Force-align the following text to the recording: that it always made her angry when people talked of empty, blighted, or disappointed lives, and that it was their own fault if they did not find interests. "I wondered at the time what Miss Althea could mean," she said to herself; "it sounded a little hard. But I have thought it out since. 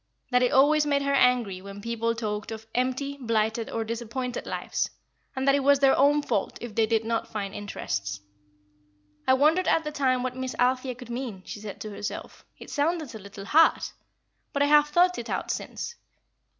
that 0.31 0.41
it 0.41 0.51
always 0.51 0.83
made 0.83 1.03
her 1.03 1.13
angry 1.13 1.61
when 1.61 1.79
people 1.79 2.15
talked 2.15 2.51
of 2.51 2.65
empty, 2.73 3.17
blighted, 3.21 3.69
or 3.69 3.83
disappointed 3.83 4.47
lives, 4.47 4.89
and 5.35 5.47
that 5.47 5.53
it 5.53 5.59
was 5.59 5.77
their 5.77 5.95
own 5.95 6.23
fault 6.23 6.57
if 6.59 6.73
they 6.73 6.87
did 6.87 7.05
not 7.05 7.27
find 7.27 7.53
interests. 7.53 8.19
"I 9.27 9.35
wondered 9.35 9.67
at 9.67 9.83
the 9.83 9.91
time 9.91 10.23
what 10.23 10.35
Miss 10.35 10.55
Althea 10.57 10.95
could 10.95 11.11
mean," 11.11 11.43
she 11.45 11.59
said 11.59 11.79
to 11.81 11.91
herself; 11.91 12.43
"it 12.57 12.71
sounded 12.71 13.13
a 13.13 13.19
little 13.19 13.45
hard. 13.45 13.83
But 14.53 14.63
I 14.63 14.65
have 14.65 14.87
thought 14.87 15.19
it 15.19 15.29
out 15.29 15.51
since. 15.51 15.93